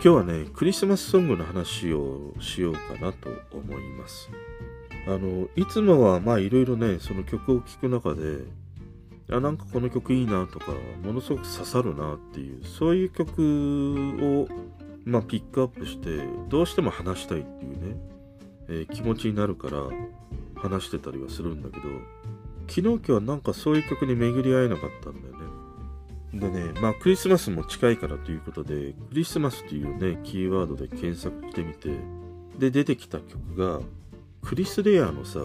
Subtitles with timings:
[0.00, 4.30] 今日はね、クリスマスソングの話をしようかなと思います。
[5.08, 8.44] あの、いつもはまあいろいろね、その曲を聴く中で、
[9.28, 10.66] あ、なんかこの曲いいなとか、
[11.02, 14.48] ものすごく刺さるなっていう、そういう曲を、
[15.04, 17.96] まあピックアップして、どうしても話したいっていうね、
[18.68, 19.78] えー、気持ちになるから
[20.54, 21.82] 話してたりはするんだけど、
[22.68, 25.37] 昨日今日はなんかそういう曲に巡り合えなかったんだよね。
[26.32, 31.90] でね、まあクリスマスも近いからということで、クリスマスというね、キーワードで検索してみて、
[32.58, 33.80] で、出てきた曲が、
[34.42, 35.40] クリス・レアのさ、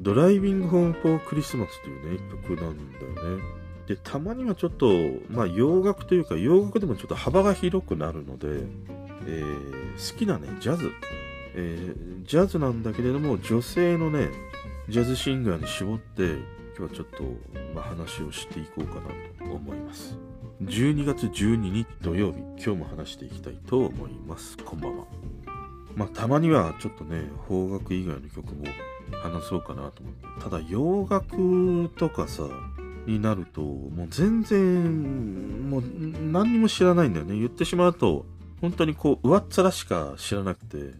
[0.00, 3.42] ドライビング・ホーム・フォー・クリスマスというね、曲なんだよね。
[3.86, 4.86] で、たまにはちょっと、
[5.30, 8.48] まあ洋楽というか、洋楽でもちょっと幅が広くなるので、
[9.26, 10.90] えー、好きなね、ジャズ。
[11.54, 14.30] えー、ジャズなんだけれども、女性のね、
[14.88, 16.36] ジャズシンガーに絞って、
[16.82, 17.22] 今日はちょっと、
[17.74, 19.02] まあ、話をしていこうかな
[19.46, 20.18] と思います。
[20.62, 24.56] 12月12日土曜日、今日も話していきたいと思います。
[24.56, 25.04] こんばんは。
[25.94, 28.64] まあ、たまにはちょっとね、邦楽以外の曲も
[29.12, 30.42] 話そうかなと思って。
[30.42, 32.48] ただ、洋楽とかさ、
[33.06, 35.82] になると、もう全然、もう
[36.32, 37.36] 何にも知らないんだよね。
[37.36, 38.26] 言ってしまうと、
[38.60, 40.94] 本当にこう、上っ面しか知らなくて。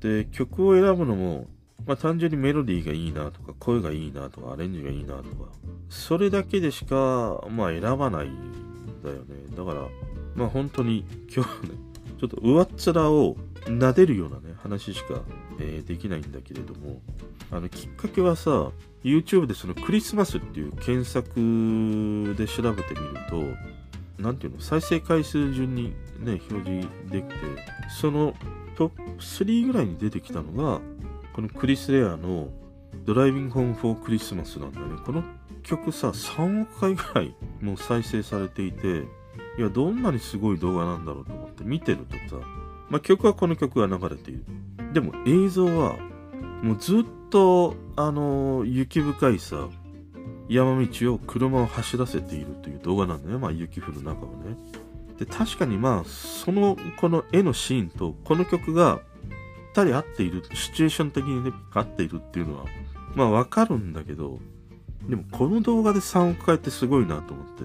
[0.00, 1.48] で、曲を選ぶのも、
[1.86, 5.50] まあ単純にメロディーがいいなとか、声がいいなとか、アレンジがいいなとか、
[5.88, 9.56] それだけでしか、まあ選ばないんだよね。
[9.56, 9.88] だから、
[10.34, 11.74] まあ本当に今日ね、
[12.18, 15.22] ちょっと上っ面を撫でるようなね、話しか、
[15.58, 17.00] えー、できないんだけれども、
[17.50, 18.70] あの、きっかけはさ、
[19.02, 27.34] YouTube でそのクリスマスっていう検索で調べてみると、なんていうの、再生回数順にね、表示できて、
[28.00, 28.34] その
[28.76, 30.80] トップ3ぐらいに出てきたのが、
[31.34, 32.48] このクリス・レアの
[33.04, 34.86] ドライビング・ホーム・フォー・クリスマスなんだね。
[35.04, 35.22] この
[35.62, 39.04] 曲さ、3億回ぐらいもう再生されていて、
[39.58, 42.44] いや、どんなにすごい動画なんだろうと思って見てるとさ、
[42.88, 44.44] まあ、曲はこの曲が流れている。
[44.92, 45.96] でも映像は、
[46.62, 49.68] もうずっと、あの、雪深いさ、
[50.48, 53.38] 山道を車を走らせているという動画なんだよ。
[53.38, 54.56] まあ、雪降る中をね。
[55.18, 59.00] で、確かにまあ、その、この絵のシーンと、この曲が
[59.70, 62.64] ったり合っている、シチュエーション的にね、合っているっていうのは、
[63.14, 64.40] まあわかるんだけど、
[65.08, 67.64] でもこの動画で3億回ってすごいなと思って。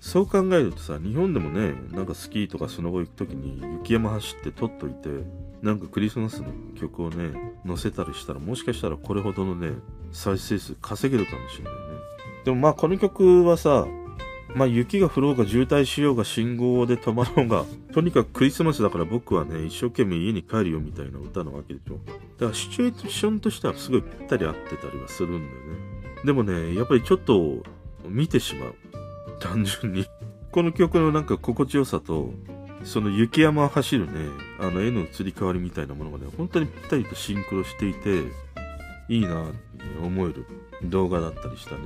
[0.00, 5.08] そう考えるとさ、日本でもね、なんかスキーとかスノボ行くときに雪山走って撮っといて、
[5.62, 6.48] なんかクリスマスの
[6.78, 9.72] 曲をね、載せたりしたら、もしかしたらこれほどのね、
[10.12, 11.78] 再生数稼げるかもしれないね。
[12.44, 13.86] でもまあこの曲はさ、
[14.54, 21.98] まあ雪が降ろうが渋滞しようが信号で止まろうが、とにかくクリスマスだから僕はね、一生懸命家に帰るよみたいな歌なわけでしょ。
[22.38, 25.94] だからシチュエーションとしてはすごいぴったり合ってたりはするんだよね。
[26.24, 27.62] でもね、やっぱりちょっと
[28.08, 28.74] 見てしまう。
[29.40, 30.06] 単純に。
[30.52, 32.32] この曲のなんか心地よさと、
[32.84, 34.12] その雪山を走るね、
[34.60, 38.22] あの絵の移り変わりみたいなものがね、本当にぴったりとシンクロしていて、
[39.08, 39.56] いいなって
[40.02, 40.46] 思える
[40.84, 41.80] 動画だったりしたね。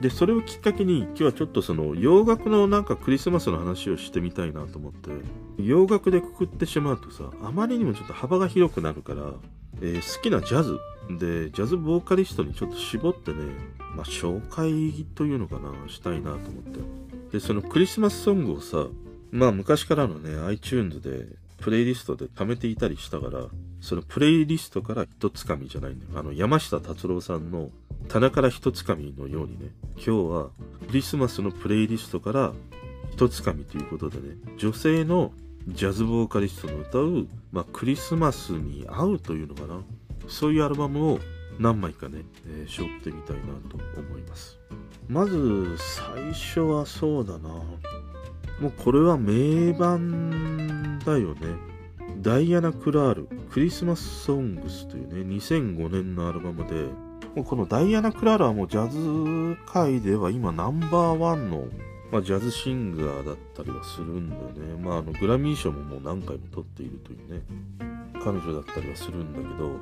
[0.00, 5.10] で、それをきっかけに今日はちょっとその洋楽のなんかクリスマスの話をしてみたいなと思って、
[5.58, 9.32] 洋楽でくくってしまうとさ、あまりにもちょっと幅が広くなるから、
[9.80, 10.78] えー、好きなジャズ
[11.18, 13.38] で、ジャズボーカリストにちょっと絞ってね、
[13.96, 16.80] まあ、紹介というのかな、したいなと思って。
[17.32, 18.86] で、そのクリスマスソングをさ、
[19.30, 21.26] まあ昔からのね、iTunes で、
[21.58, 23.46] プレイリストで貯めていたりしたから、
[23.84, 26.12] そのプレイリストから一つかみじゃないんだよ。
[26.18, 27.68] あの、山下達郎さんの
[28.08, 30.48] 棚から一つかみのようにね、今日は
[30.86, 32.54] クリスマスのプレイリストから
[33.12, 35.32] 一つかみということでね、女性の
[35.68, 39.82] ジャズボーカリストの歌う、まあ、クリスマスに合うというのかな。
[40.28, 41.18] そういうアルバムを
[41.58, 44.58] 何枚かね、えー、背負ってみたいなと思います。
[45.08, 47.50] まず、最初はそうだな。
[48.60, 51.73] もうこれは名盤だよね。
[52.24, 56.86] ダイアナ・クラール、クリスマス・ソングスというね、2005年のアルバムで、
[57.36, 61.66] もうこのダイアナ・クラールはもうジャズ界では今ナンバーワンの、
[62.10, 64.82] まあ、ジャズシンガーだったりはするんだよね。
[64.82, 67.42] まああのグラミー賞ももう何回も取っているというね、
[68.14, 69.72] 彼女だったりはするんだけど、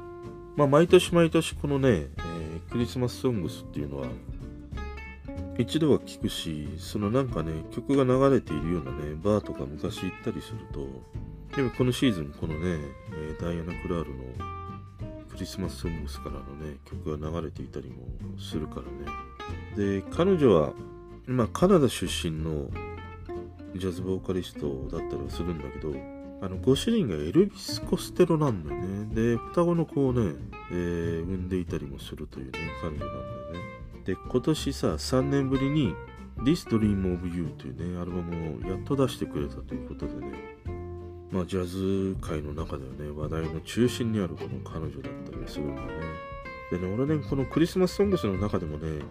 [0.57, 4.09] まあ毎年毎年このね、えー、クリスマス・ソングスっていうのは、
[5.59, 10.89] 一度は聴くし、そのなんかね、曲が流れているようなね、バーとか昔行ったりすると、
[11.57, 12.79] でもこのシーズン、このね、
[13.13, 14.25] えダイアナ・クラールの
[15.31, 18.07] クリスマスソングスからのね、曲が流れていたりも
[18.39, 20.01] するからね。
[20.01, 20.73] で、彼女は、
[21.27, 22.71] まあ、カナダ出身の
[23.77, 25.95] ジャズボーカリストだったりはするんだけど、
[26.41, 29.15] あの、ご主人がエルビス・コステロなんだよね。
[29.15, 30.35] で、双子の子をね、
[30.71, 33.13] えー、産んでいたりもするというね、彼女なんだよ
[33.53, 33.61] ね。
[34.05, 35.95] で、今年さ、3年ぶりに
[36.39, 40.52] This Dream of You というね、アルバムをやっと出してくれたということでね、
[41.33, 45.89] まあ、ジャズ界の中ではね、話題の中心にあるこの彼女だったりするんだね。
[46.71, 49.03] でね、俺ね、このクリスマスソングスの中でもね、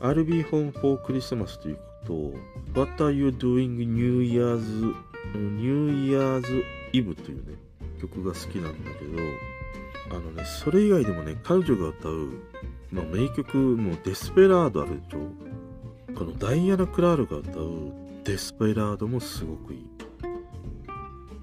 [0.00, 2.32] I'll be home for Christmas というと、
[2.78, 4.92] What are you doing New Year's,
[5.34, 6.44] New Year's
[6.92, 7.56] Eve というね、
[8.00, 9.22] 曲が好きなんだけど、
[10.10, 12.30] あのね、それ以外でもね、彼女が歌う、
[12.90, 15.18] まあ、名曲、もうデスペラードあるでしょ
[16.16, 17.92] このダイアナ・クラールが歌う
[18.24, 19.97] デスペラードもすごくいい。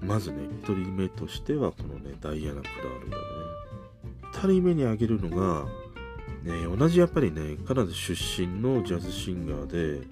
[0.00, 3.22] まずね、1人目としてはこのね、ダイアナ・クラールだね。
[4.32, 5.66] 2人目に挙げるのが、
[6.42, 9.66] ね、同じやっぱりね、カナダ出身のジャズシンガー
[10.00, 10.06] で、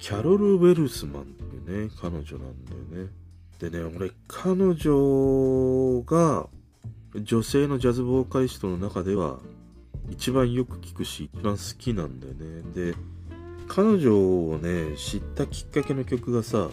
[0.00, 1.42] キャロル・ウェルスマンって
[1.72, 3.10] いうね、彼女なんだよね。
[3.58, 6.48] でね、俺、彼女が
[7.14, 9.40] 女性のジャズボーカリストの中では
[10.10, 12.62] 一番よく聞くし、一番好きなんだよね。
[12.74, 12.94] で、
[13.68, 14.16] 彼女
[14.50, 16.68] をね、知ったきっかけの曲がさ、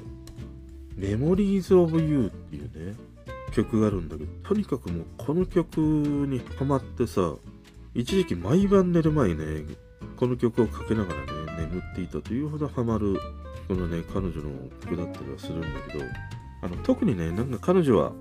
[0.98, 2.96] Memories of You っていうね、
[3.52, 7.34] 曲があるんだけど、とにかくもうこの曲にハマってさ、
[7.94, 9.76] 一時期毎晩寝る前にね、
[10.18, 13.18] この曲をかけながらね、眠っていたというほどハマる、
[13.68, 14.50] このね、彼女の
[14.82, 16.06] 曲だったりはするんだけど、
[16.62, 18.12] あの、特にね、なんか彼女は、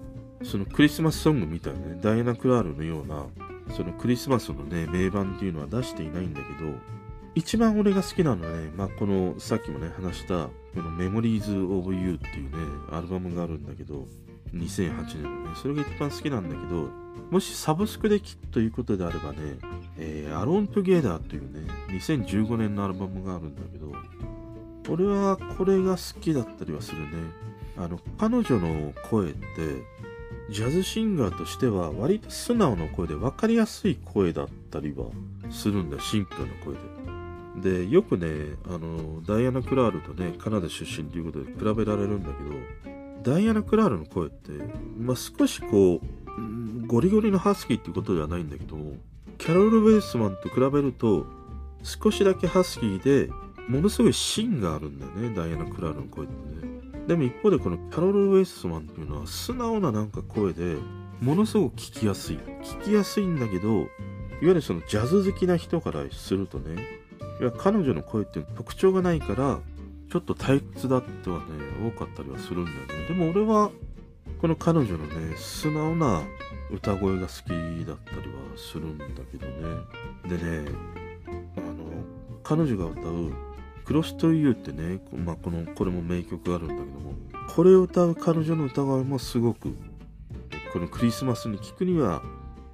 [0.43, 3.25] そのクリスマスソングみたいなね、ダイアナ・クラールのような、
[3.75, 6.73] そのクリスマスのね、名盤っていうのは出していないんだけど、
[7.37, 12.57] 一番俺が好きなのはね、まあ、この、さっきもね、話した、この Memories of You っていうね、
[12.91, 14.09] アルバムがあるんだけど、
[14.55, 16.89] 2008年のね、それが一番好きなんだけど、
[17.31, 19.59] もしサブスクで聴くということであればね、
[19.99, 23.93] えー、Alone Together というね、2015年のアルバムがあるんだけど、
[24.89, 27.09] 俺はこれが好きだったりはするね。
[27.77, 29.37] あの、彼女の声って、
[30.49, 35.05] ジャズシンガーとしては割と素直な声で分かりやすい声だったりは
[35.51, 36.96] するんだ、シンプルな声で。
[37.63, 44.53] で、よくね、あの、ダイアナ・クラールとね、カナダ出身ということで比べられるんだけど、ダイアナ・クラールの声って、
[44.99, 48.77] まあ、少しこう、ゴリゴリのハスキーっていうことではないんだけど、
[49.39, 51.27] キャロル・ベースマンと比べると、
[51.83, 53.31] 少しだけハスキーで、
[53.69, 56.77] ものすごい芯があるんだよね、ダイアナ・クラールの声ってね。
[57.07, 60.77] でも一方でこのキャロル・ウェイスマンっていうのは素直ななんか声で
[61.21, 63.89] ものすごく聞きやすい聞きやすいんだけどいわ
[64.43, 67.06] ゆるそのジャズ好きな人からするとね
[67.41, 69.61] いや彼女の声って特徴がないから
[70.11, 71.45] ちょっと退屈だってはね
[71.95, 73.71] 多かったりはするんだよねでも俺は
[74.41, 76.23] この彼女のね素直な
[76.71, 79.83] 歌声が好きだったりはするんだけどね
[80.29, 80.71] でね
[81.57, 82.05] あの
[82.43, 83.57] 彼女が歌う
[83.87, 87.15] クロストユーってね、まあ、この、これも名曲があるんだけども、
[87.55, 89.77] これを歌う彼女の歌声もすごく、
[90.73, 92.21] このクリスマスに聴くには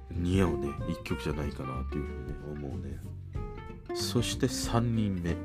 [0.09, 2.97] 似合うね、一曲じゃないかなというふうに思うね。
[3.93, 5.35] そして3人目。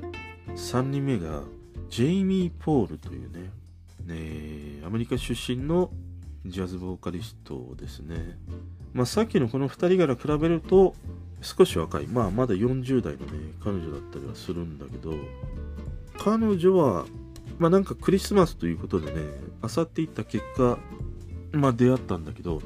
[0.55, 1.43] 3人目が、
[1.89, 3.51] ジェイミー・ポールというね、
[4.07, 5.91] ねアメリカ出身の
[6.47, 8.39] ジャズボーカリストですね。
[8.95, 10.95] まあ、さっきのこの2人から比べると、
[11.41, 12.07] 少し若い。
[12.07, 15.15] まあ、まだ40代のね、彼女だったりはするんだけど、
[16.19, 17.07] 彼女は、
[17.59, 19.21] まあなんかクリスマスということでね、
[19.63, 20.79] あさっていった結果、
[21.53, 22.61] まあ出会ったんだけど、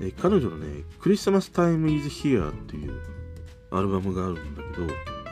[0.00, 3.00] え彼女のね、クリスマスタイムイズヒアっていう
[3.70, 4.86] アルバムがあるんだけど、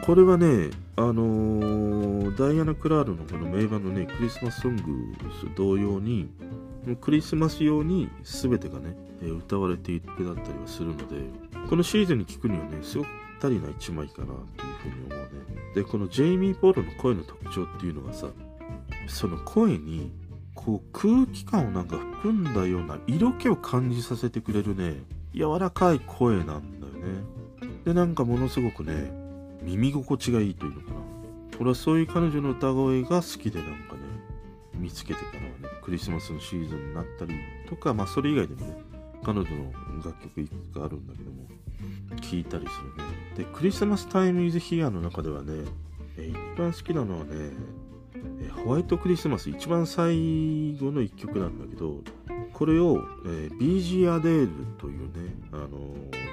[0.05, 4.83] これはね、あのー、ダイアナ・クラールのこの名盤のね、クリスマスソング
[5.57, 6.29] 同様に、
[7.01, 11.05] クリスマス用に全てがね、歌われていくだったりはするので、
[11.69, 13.09] このシーズンに聴くにはね、すごく
[13.43, 15.31] 足りな一枚かなっていうふうに思うね。
[15.75, 18.29] で、このジェイミー・ポールの声の特徴っていうのがさ、
[19.09, 20.13] その声に、
[20.55, 25.03] こう空気感をなんか含んだような色気を感じさせてくれるね、
[25.35, 27.36] 柔らかい声なんだよね。
[27.87, 29.13] で、なんかものすごくね、
[29.63, 30.97] 耳心地がいいというのかな。
[31.61, 34.01] 俺はそういう彼女の歌声が好きでなんかね、
[34.75, 37.35] 見つけてからはね、クリスマスのシーズンになったり
[37.69, 38.77] とか、まあそれ以外でもね、
[39.23, 39.73] 彼女の
[40.05, 41.47] 楽曲いくつかあるんだけども、
[42.21, 43.05] 聴いたりするね。
[43.37, 45.53] で、クリスマスタイムイズヒアの中ではね、
[46.19, 47.53] 一番好きなのはね、
[48.65, 52.03] ホワイトクリスマス一番最後の一曲なんだけど、
[52.57, 54.49] これを、えー、ビージ・アデール
[54.79, 55.69] というね、あの、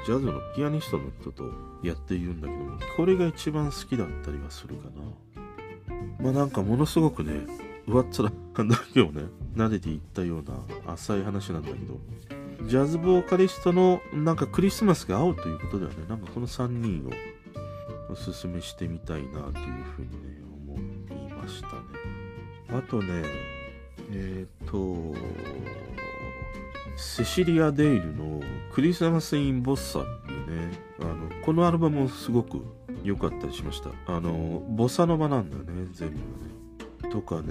[0.05, 1.43] ジャズのピアニストの人と
[1.83, 6.23] やっているんだけども、これが一番好きだったりはするかな。
[6.23, 7.45] まあなんかものすごくね、
[7.87, 8.05] 上っ
[8.57, 10.43] 面だけをね、撫でていったよう
[10.87, 11.99] な浅い話なんだけど、
[12.69, 17.11] ジャズボーカリストのなんかクリスマスが合うということではね、なんかこの3人を
[18.09, 19.51] おすすめしてみたいなという
[19.93, 20.41] ふうにね、
[21.11, 21.73] 思いましたね。
[22.69, 23.23] あとね、
[24.13, 25.13] えっ、ー、と、
[26.95, 32.61] セシリア・デイルのクリスマス・イン・ボッサっていうね、あの、このアルバムもすごく
[33.03, 33.89] 良かったりしました。
[34.07, 37.11] あの、ボサノバなんだよね、全部ね。
[37.11, 37.47] とかね、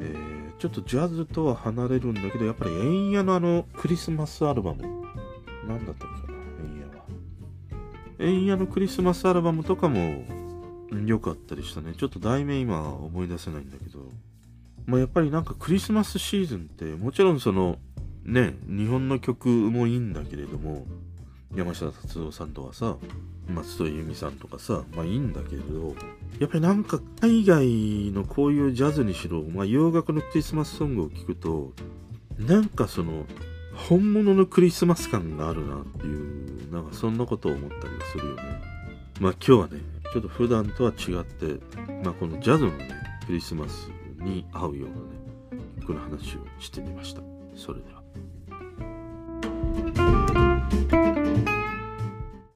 [0.00, 7.04] えー、ちょっとジャズとは離れるんだけど、やっぱり円屋のあのクリスマスアルバム、なんだったっけかな、円屋は。
[8.18, 10.24] 円屋のクリスマスアルバムとかも
[11.06, 11.94] 良かったりしたね。
[11.96, 14.00] ちょっと題名今思い出せないんだけど。
[14.86, 17.78] まあ、やっぱりなんかクリスマスシーズンってもちろんその
[18.24, 20.86] ね、日本の曲もいいんだけれども、
[21.54, 22.96] 山下達郎さんとかさ、
[23.48, 25.94] 松任谷由実さんとかさ、まあいいんだけれど、
[26.38, 31.72] やっぱりなんか海外のこういうジャズにしろ、まあ洋楽のクリスマスソングを聴くと、
[32.38, 33.26] なんかその、
[33.74, 38.42] 本物のクリスマス感があるなっていう、なんかそんなことを思ったりするよね。
[39.20, 39.80] まあ今日はね、
[40.12, 41.60] ちょっと普段とは違って、
[42.04, 42.90] まあこのジャズのね、
[43.26, 47.22] クリスマスに合うようなね、曲の話をしてみました。
[47.56, 48.01] それでは。